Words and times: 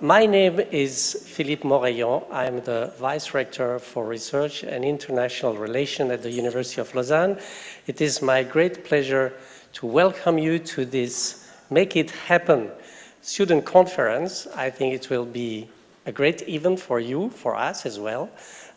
my 0.00 0.26
name 0.26 0.60
is 0.60 1.24
Philippe 1.26 1.66
Moreillon. 1.66 2.24
I'm 2.30 2.60
the 2.60 2.92
Vice 2.98 3.32
Rector 3.32 3.78
for 3.78 4.04
Research 4.04 4.62
and 4.62 4.84
International 4.84 5.56
Relations 5.56 6.10
at 6.10 6.22
the 6.22 6.30
University 6.30 6.80
of 6.80 6.94
Lausanne. 6.94 7.38
It 7.86 8.00
is 8.00 8.20
my 8.20 8.42
great 8.42 8.84
pleasure 8.84 9.32
to 9.74 9.86
welcome 9.86 10.36
you 10.38 10.58
to 10.58 10.84
this 10.84 11.48
Make 11.70 11.96
It 11.96 12.10
Happen 12.10 12.70
student 13.22 13.64
conference. 13.64 14.46
I 14.54 14.70
think 14.70 14.94
it 14.94 15.08
will 15.08 15.24
be 15.24 15.68
a 16.04 16.12
great 16.12 16.46
event 16.48 16.78
for 16.78 17.00
you, 17.00 17.30
for 17.30 17.56
us 17.56 17.86
as 17.86 17.98
well. 17.98 18.28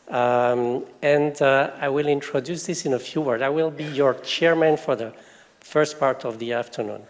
Um, 0.08 0.86
and 1.02 1.40
uh, 1.42 1.72
I 1.80 1.90
will 1.90 2.08
introduce 2.08 2.66
this 2.66 2.86
in 2.86 2.94
a 2.94 3.00
few 3.00 3.22
words. 3.22 3.44
I 3.44 3.50
will 3.50 3.72
be 3.72 3.84
your 3.84 4.14
chairman 4.16 4.78
for 4.78 4.96
the 4.96 5.14
first 5.62 6.00
part 6.00 6.26
of 6.26 6.40
the 6.40 6.54
afternoon. 6.54 7.02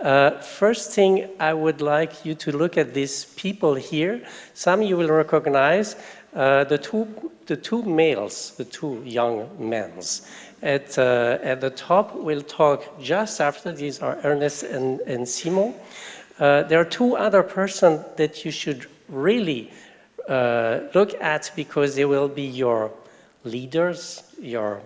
Uh, 0.00 0.30
first 0.40 0.92
thing, 0.92 1.28
I 1.38 1.52
would 1.52 1.82
like 1.82 2.24
you 2.24 2.34
to 2.36 2.56
look 2.56 2.78
at 2.78 2.94
these 2.94 3.26
people 3.36 3.74
here. 3.74 4.22
Some 4.54 4.80
you 4.80 4.96
will 4.96 5.10
recognize. 5.10 5.96
Uh, 6.34 6.64
the, 6.64 6.78
two, 6.78 7.06
the 7.46 7.56
two 7.56 7.82
males, 7.82 8.52
the 8.56 8.64
two 8.64 9.02
young 9.04 9.48
men. 9.58 9.92
At, 10.62 10.96
uh, 10.98 11.38
at 11.42 11.60
the 11.60 11.70
top, 11.70 12.14
we'll 12.14 12.42
talk 12.42 13.00
just 13.00 13.40
after. 13.40 13.72
These 13.72 14.00
are 14.00 14.18
Ernest 14.22 14.62
and, 14.62 15.00
and 15.00 15.28
Simon. 15.28 15.74
Uh, 16.38 16.62
there 16.62 16.80
are 16.80 16.84
two 16.84 17.16
other 17.16 17.42
persons 17.42 18.02
that 18.16 18.44
you 18.44 18.50
should 18.50 18.86
really 19.08 19.70
uh, 20.28 20.80
look 20.94 21.14
at 21.20 21.50
because 21.56 21.96
they 21.96 22.04
will 22.04 22.28
be 22.28 22.44
your 22.44 22.92
leaders, 23.44 24.22
your 24.40 24.80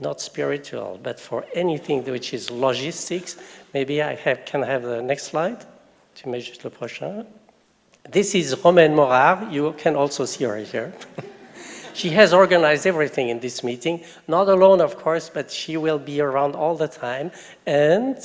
not 0.00 0.20
spiritual, 0.20 0.98
but 1.02 1.20
for 1.20 1.44
anything 1.54 2.04
which 2.04 2.34
is 2.34 2.50
logistics. 2.50 3.36
Maybe 3.72 4.02
I 4.02 4.14
have, 4.14 4.44
can 4.44 4.62
have 4.62 4.82
the 4.82 5.02
next 5.02 5.24
slide. 5.24 5.64
Tu 6.14 6.28
mets 6.28 6.44
juste 6.44 6.64
le 6.64 6.70
prochain. 6.70 7.26
This 8.10 8.34
is 8.34 8.54
Romaine 8.62 8.94
Morard. 8.94 9.52
You 9.52 9.72
can 9.78 9.96
also 9.96 10.24
see 10.26 10.44
her 10.44 10.58
here. 10.58 10.92
she 11.94 12.10
has 12.10 12.32
organized 12.32 12.86
everything 12.86 13.30
in 13.30 13.40
this 13.40 13.64
meeting, 13.64 14.04
not 14.28 14.48
alone, 14.48 14.80
of 14.80 14.96
course, 14.96 15.30
but 15.30 15.50
she 15.50 15.76
will 15.76 15.98
be 15.98 16.20
around 16.20 16.54
all 16.54 16.76
the 16.76 16.88
time. 16.88 17.30
And, 17.66 18.18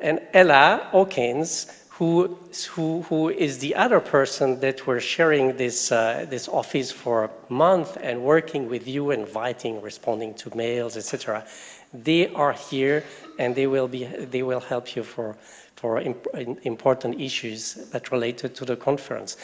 and 0.00 0.20
Ella 0.32 0.88
Hawkins, 0.90 1.83
who, 1.98 2.36
who, 2.70 3.02
who 3.02 3.28
is 3.28 3.58
the 3.58 3.74
other 3.76 4.00
person 4.00 4.58
that 4.58 4.84
we're 4.84 4.98
sharing 4.98 5.56
this, 5.56 5.92
uh, 5.92 6.26
this 6.28 6.48
office 6.48 6.90
for 6.90 7.24
a 7.24 7.30
month 7.52 7.96
and 8.00 8.20
working 8.20 8.68
with 8.68 8.88
you, 8.88 9.12
inviting, 9.12 9.80
responding 9.80 10.34
to 10.34 10.54
mails, 10.56 10.96
etc. 10.96 11.46
They 11.92 12.28
are 12.34 12.52
here 12.52 13.04
and 13.38 13.54
they 13.54 13.68
will, 13.68 13.86
be, 13.86 14.06
they 14.06 14.42
will 14.42 14.60
help 14.60 14.96
you 14.96 15.04
for, 15.04 15.36
for 15.76 16.00
imp 16.00 16.26
important 16.64 17.20
issues 17.20 17.74
that 17.92 18.10
related 18.10 18.56
to 18.56 18.64
the 18.64 18.76
conference. 18.76 19.36